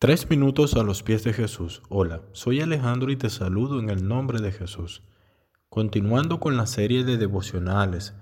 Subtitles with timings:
[0.00, 1.82] Tres minutos a los pies de Jesús.
[1.88, 5.02] Hola, soy Alejandro y te saludo en el nombre de Jesús.
[5.68, 8.14] Continuando con la serie de devocionales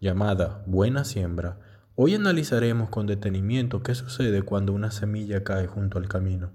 [0.00, 1.58] llamada Buena Siembra,
[1.96, 6.52] hoy analizaremos con detenimiento qué sucede cuando una semilla cae junto al camino.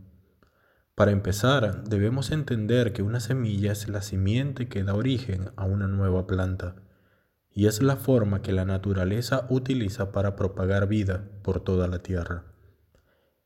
[0.95, 5.87] Para empezar, debemos entender que una semilla es la simiente que da origen a una
[5.87, 6.75] nueva planta
[7.51, 12.50] y es la forma que la naturaleza utiliza para propagar vida por toda la tierra.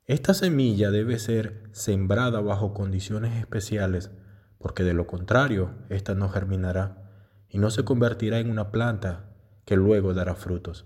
[0.08, 4.12] Esta semilla debe ser sembrada bajo condiciones especiales,
[4.60, 7.10] porque de lo contrario, ésta no germinará
[7.50, 9.32] y no se convertirá en una planta
[9.66, 10.86] que luego dará frutos.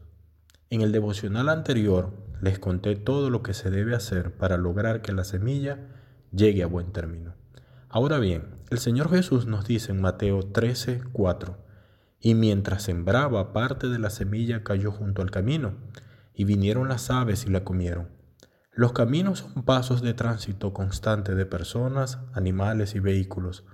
[0.70, 5.12] En el devocional anterior les conté todo lo que se debe hacer para lograr que
[5.12, 5.80] la semilla
[6.32, 7.34] llegue a buen término.
[7.90, 11.58] Ahora bien, el Señor Jesús nos dice en Mateo 13, 4,
[12.22, 15.74] y mientras sembraba parte de la semilla cayó junto al camino,
[16.34, 18.19] y vinieron las aves y la comieron.
[18.80, 23.66] Los caminos son pasos de tránsito constante de personas, animales y vehículos.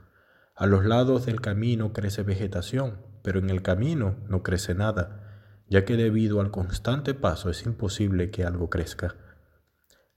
[0.56, 5.86] A los lados del camino crece vegetación, pero en el camino no crece nada, ya
[5.86, 9.14] que debido al constante paso es imposible que algo crezca.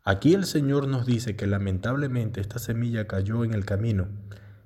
[0.04, 4.08] Aquí el Señor nos dice que lamentablemente esta semilla cayó en el camino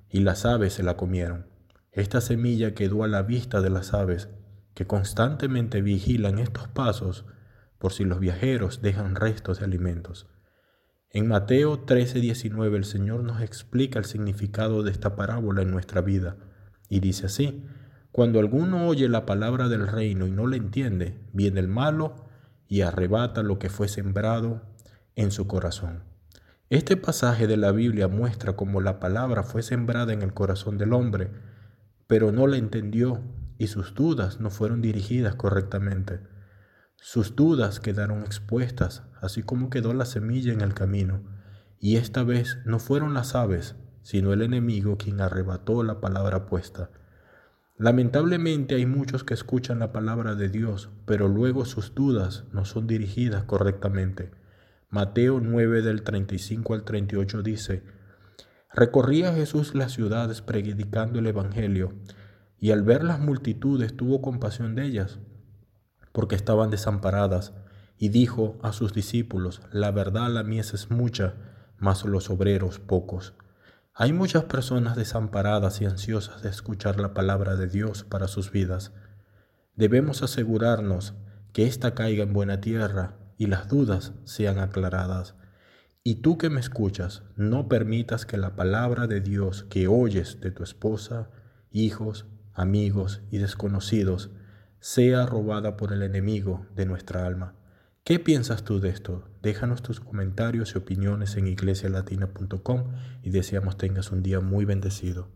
[0.09, 1.47] y las aves se la comieron.
[1.91, 4.29] Esta semilla quedó a la vista de las aves,
[4.73, 7.25] que constantemente vigilan estos pasos
[7.83, 10.25] por si los viajeros dejan restos de alimentos.
[11.09, 16.37] En Mateo 13:19 el Señor nos explica el significado de esta parábola en nuestra vida
[16.87, 17.65] y dice así,
[18.13, 22.15] cuando alguno oye la palabra del reino y no la entiende, viene el malo
[22.69, 24.61] y arrebata lo que fue sembrado
[25.17, 26.03] en su corazón.
[26.69, 30.93] Este pasaje de la Biblia muestra cómo la palabra fue sembrada en el corazón del
[30.93, 31.31] hombre,
[32.07, 33.19] pero no la entendió
[33.57, 36.31] y sus dudas no fueron dirigidas correctamente.
[37.05, 41.21] Sus dudas quedaron expuestas, así como quedó la semilla en el camino,
[41.77, 46.91] y esta vez no fueron las aves, sino el enemigo quien arrebató la palabra puesta.
[47.77, 52.87] Lamentablemente hay muchos que escuchan la palabra de Dios, pero luego sus dudas no son
[52.87, 54.31] dirigidas correctamente.
[54.89, 57.83] Mateo 9 del 35 al 38 dice,
[58.71, 61.95] Recorría Jesús las ciudades predicando el Evangelio,
[62.61, 65.19] y al ver las multitudes tuvo compasión de ellas
[66.13, 67.51] porque estaban desamparadas,
[67.97, 71.35] y dijo a sus discípulos, la verdad la mies es mucha,
[71.77, 73.33] mas los obreros pocos.
[73.93, 78.91] Hay muchas personas desamparadas y ansiosas de escuchar la palabra de Dios para sus vidas.
[79.75, 81.13] Debemos asegurarnos
[81.51, 85.35] que ésta caiga en buena tierra y las dudas sean aclaradas.
[86.03, 90.51] Y tú que me escuchas, no permitas que la palabra de Dios que oyes de
[90.51, 91.29] tu esposa,
[91.71, 94.31] hijos, amigos y desconocidos
[94.83, 97.55] sea robada por el enemigo de nuestra alma.
[98.03, 99.23] ¿Qué piensas tú de esto?
[99.41, 102.91] Déjanos tus comentarios y opiniones en iglesialatina.com
[103.23, 105.29] y deseamos tengas un día muy bendecido.